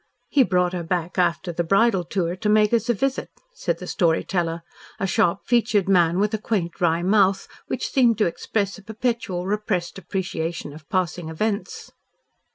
"He 0.29 0.41
brought 0.41 0.73
her 0.73 0.81
back 0.81 1.19
after 1.19 1.51
the 1.53 1.63
bridal 1.63 2.03
tour 2.03 2.35
to 2.35 2.49
make 2.49 2.73
us 2.73 2.89
a 2.89 2.93
visit," 2.95 3.29
said 3.53 3.77
the 3.77 3.85
storyteller, 3.85 4.63
a 4.99 5.05
sharp 5.05 5.41
featured 5.45 5.87
man 5.87 6.17
with 6.17 6.33
a 6.33 6.39
quaint 6.39 6.81
wry 6.81 7.03
mouth, 7.03 7.47
which 7.67 7.91
seemed 7.91 8.17
to 8.17 8.25
express 8.25 8.79
a 8.79 8.83
perpetual, 8.83 9.45
repressed 9.45 9.99
appreciation 9.99 10.73
of 10.73 10.89
passing 10.89 11.29
events. 11.29 11.91